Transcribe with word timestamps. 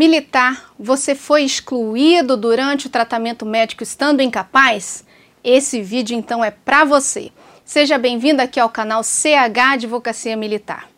Militar, 0.00 0.72
você 0.78 1.14
foi 1.14 1.42
excluído 1.42 2.34
durante 2.34 2.86
o 2.86 2.88
tratamento 2.88 3.44
médico 3.44 3.82
estando 3.82 4.22
incapaz? 4.22 5.04
Esse 5.44 5.82
vídeo 5.82 6.16
então 6.16 6.42
é 6.42 6.50
para 6.50 6.86
você. 6.86 7.30
Seja 7.66 7.98
bem-vindo 7.98 8.40
aqui 8.40 8.58
ao 8.58 8.70
canal 8.70 9.02
CH 9.02 9.74
Advocacia 9.74 10.34
Militar. 10.38 10.88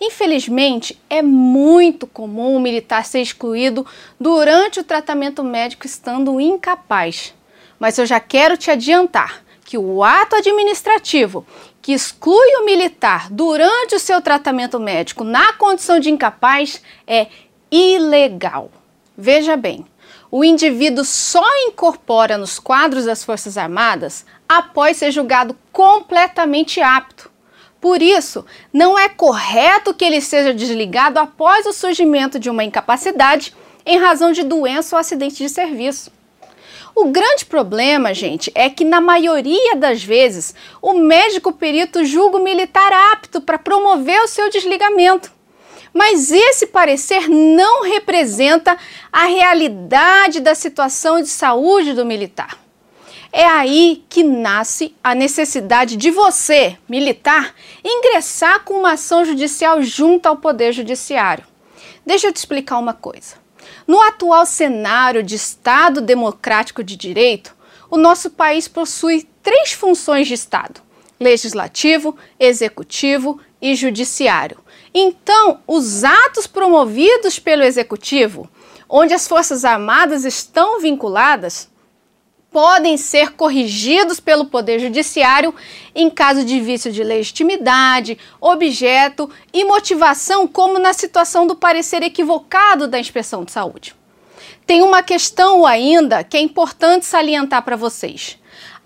Infelizmente, 0.00 1.00
é 1.08 1.22
muito 1.22 2.08
comum 2.08 2.56
o 2.56 2.60
militar 2.60 3.04
ser 3.04 3.20
excluído 3.20 3.86
durante 4.18 4.80
o 4.80 4.84
tratamento 4.84 5.44
médico 5.44 5.86
estando 5.86 6.40
incapaz. 6.40 7.32
Mas 7.78 7.98
eu 7.98 8.04
já 8.04 8.18
quero 8.18 8.56
te 8.56 8.68
adiantar 8.68 9.44
que 9.64 9.78
o 9.78 10.02
ato 10.02 10.34
administrativo 10.34 11.46
que 11.80 11.92
exclui 11.92 12.56
o 12.56 12.64
militar 12.64 13.30
durante 13.30 13.94
o 13.94 14.00
seu 14.00 14.20
tratamento 14.20 14.80
médico 14.80 15.22
na 15.22 15.52
condição 15.52 16.00
de 16.00 16.10
incapaz 16.10 16.82
é 17.06 17.28
ilegal. 17.70 18.70
Veja 19.16 19.56
bem, 19.56 19.86
o 20.30 20.44
indivíduo 20.44 21.04
só 21.04 21.44
incorpora 21.66 22.38
nos 22.38 22.58
quadros 22.58 23.04
das 23.04 23.24
Forças 23.24 23.58
Armadas 23.58 24.24
após 24.48 24.96
ser 24.96 25.10
julgado 25.10 25.56
completamente 25.72 26.80
apto. 26.80 27.30
Por 27.80 28.02
isso, 28.02 28.44
não 28.72 28.98
é 28.98 29.08
correto 29.08 29.94
que 29.94 30.04
ele 30.04 30.20
seja 30.20 30.52
desligado 30.52 31.18
após 31.18 31.66
o 31.66 31.72
surgimento 31.72 32.38
de 32.38 32.50
uma 32.50 32.62
incapacidade 32.62 33.54
em 33.86 33.98
razão 33.98 34.32
de 34.32 34.42
doença 34.42 34.94
ou 34.94 35.00
acidente 35.00 35.36
de 35.36 35.48
serviço. 35.48 36.12
O 36.94 37.06
grande 37.06 37.46
problema, 37.46 38.12
gente, 38.12 38.52
é 38.54 38.68
que 38.68 38.84
na 38.84 39.00
maioria 39.00 39.76
das 39.76 40.02
vezes 40.02 40.54
o 40.82 40.94
médico 40.94 41.52
perito 41.52 42.04
julga 42.04 42.36
o 42.36 42.44
militar 42.44 42.92
apto 43.12 43.40
para 43.40 43.58
promover 43.58 44.20
o 44.22 44.28
seu 44.28 44.50
desligamento. 44.50 45.32
Mas 45.92 46.30
esse 46.30 46.66
parecer 46.66 47.28
não 47.28 47.82
representa 47.82 48.76
a 49.12 49.24
realidade 49.24 50.40
da 50.40 50.54
situação 50.54 51.20
de 51.20 51.28
saúde 51.28 51.92
do 51.92 52.06
militar. 52.06 52.58
É 53.32 53.44
aí 53.44 54.04
que 54.08 54.24
nasce 54.24 54.94
a 55.04 55.14
necessidade 55.14 55.96
de 55.96 56.10
você, 56.10 56.76
militar, 56.88 57.54
ingressar 57.84 58.64
com 58.64 58.74
uma 58.74 58.92
ação 58.92 59.24
judicial 59.24 59.80
junto 59.82 60.26
ao 60.26 60.36
Poder 60.36 60.72
Judiciário. 60.72 61.44
Deixa 62.04 62.26
eu 62.26 62.32
te 62.32 62.36
explicar 62.36 62.78
uma 62.78 62.92
coisa. 62.92 63.36
No 63.86 64.00
atual 64.00 64.44
cenário 64.46 65.22
de 65.22 65.36
Estado 65.36 66.00
democrático 66.00 66.82
de 66.82 66.96
direito, 66.96 67.54
o 67.88 67.96
nosso 67.96 68.30
país 68.30 68.66
possui 68.66 69.28
três 69.42 69.72
funções 69.72 70.26
de 70.26 70.34
Estado: 70.34 70.80
legislativo, 71.18 72.16
executivo 72.38 73.40
e 73.60 73.74
judiciário. 73.74 74.58
Então, 74.92 75.60
os 75.66 76.04
atos 76.04 76.46
promovidos 76.46 77.38
pelo 77.38 77.62
executivo, 77.62 78.48
onde 78.88 79.14
as 79.14 79.28
Forças 79.28 79.64
Armadas 79.64 80.24
estão 80.24 80.80
vinculadas, 80.80 81.70
podem 82.50 82.96
ser 82.96 83.32
corrigidos 83.32 84.18
pelo 84.18 84.46
Poder 84.46 84.80
Judiciário 84.80 85.54
em 85.94 86.10
caso 86.10 86.44
de 86.44 86.60
vício 86.60 86.90
de 86.90 87.02
legitimidade, 87.04 88.18
objeto 88.40 89.30
e 89.52 89.64
motivação, 89.64 90.48
como 90.48 90.78
na 90.78 90.92
situação 90.92 91.46
do 91.46 91.54
parecer 91.54 92.02
equivocado 92.02 92.88
da 92.88 92.98
inspeção 92.98 93.44
de 93.44 93.52
saúde. 93.52 93.94
Tem 94.66 94.82
uma 94.82 95.02
questão 95.02 95.64
ainda 95.64 96.24
que 96.24 96.36
é 96.36 96.40
importante 96.40 97.06
salientar 97.06 97.62
para 97.62 97.76
vocês. 97.76 98.38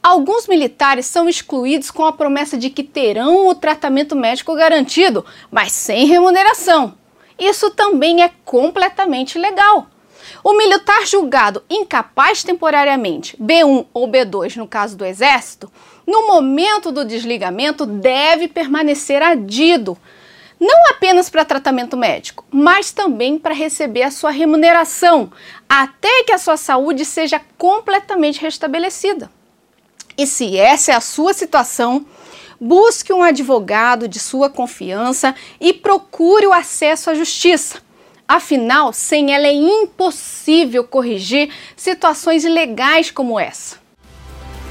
Alguns 0.05 0.47
militares 0.47 1.06
são 1.06 1.30
excluídos 1.30 1.91
com 1.91 2.05
a 2.05 2.12
promessa 2.12 2.58
de 2.58 2.69
que 2.69 2.83
terão 2.83 3.48
o 3.48 3.55
tratamento 3.55 4.14
médico 4.14 4.55
garantido, 4.55 5.24
mas 5.50 5.72
sem 5.72 6.05
remuneração. 6.05 6.92
Isso 7.38 7.70
também 7.70 8.22
é 8.22 8.30
completamente 8.44 9.38
legal. 9.38 9.86
O 10.44 10.52
militar 10.58 11.06
julgado 11.06 11.64
incapaz 11.70 12.44
temporariamente, 12.44 13.34
B1 13.38 13.86
ou 13.94 14.06
B2 14.06 14.56
no 14.56 14.69
caso 14.69 14.94
do 14.94 15.06
Exército, 15.06 15.72
no 16.06 16.27
momento 16.27 16.92
do 16.92 17.02
desligamento 17.02 17.86
deve 17.86 18.46
permanecer 18.46 19.23
adido, 19.23 19.96
não 20.61 20.90
apenas 20.90 21.30
para 21.30 21.46
tratamento 21.46 21.96
médico, 21.96 22.45
mas 22.51 22.92
também 22.92 23.39
para 23.39 23.55
receber 23.55 24.02
a 24.02 24.11
sua 24.11 24.30
remuneração, 24.30 25.33
até 25.67 26.24
que 26.24 26.33
a 26.33 26.39
sua 26.39 26.58
saúde 26.58 27.07
seja 27.07 27.40
completamente 27.57 28.39
restabelecida. 28.39 29.30
E 30.17 30.27
se 30.27 30.57
essa 30.57 30.92
é 30.92 30.95
a 30.95 31.01
sua 31.01 31.33
situação, 31.33 32.07
busque 32.61 33.13
um 33.13 33.23
advogado 33.23 34.07
de 34.07 34.19
sua 34.19 34.48
confiança 34.48 35.35
e 35.61 35.73
procure 35.73 36.47
o 36.47 36.52
acesso 36.52 37.11
à 37.11 37.14
justiça. 37.14 37.79
Afinal, 38.27 38.92
sem 38.92 39.35
ela 39.35 39.47
é 39.47 39.52
impossível 39.52 40.85
corrigir 40.85 41.51
situações 41.77 42.45
ilegais 42.45 43.11
como 43.11 43.39
essa. 43.39 43.85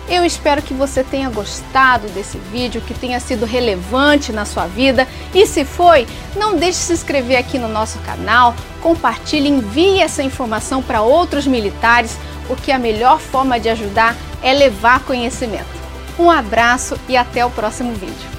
Eu 0.10 0.26
espero 0.26 0.62
que 0.62 0.74
você 0.74 1.02
tenha 1.04 1.30
gostado 1.30 2.10
desse 2.10 2.38
vídeo, 2.38 2.82
que 2.82 2.94
tenha 2.94 3.20
sido 3.22 3.46
relevante 3.46 4.34
na 4.34 4.44
sua 4.44 4.68
vida 4.68 5.08
e 5.34 5.46
se 5.48 5.64
foi, 5.64 6.06
não 6.36 6.58
deixe 6.58 6.80
de 6.80 6.86
se 6.86 6.94
inscrever 6.94 7.38
aqui 7.38 7.58
no 7.58 7.70
nosso 7.70 8.00
canal, 8.00 8.54
compartilhe, 8.82 9.48
envie 9.48 10.02
essa 10.02 10.22
informação 10.22 10.82
para 10.82 11.02
outros 11.02 11.48
militares, 11.48 12.18
porque 12.48 12.72
a 12.72 12.80
melhor 12.80 13.20
forma 13.20 13.58
de 13.58 13.70
ajudar 13.70 14.18
é 14.44 14.54
levar 14.54 15.00
conhecimento. 15.00 15.82
Um 16.20 16.30
abraço 16.30 16.96
e 17.10 17.18
até 17.18 17.44
o 17.44 17.50
próximo 17.50 17.94
vídeo. 17.94 18.30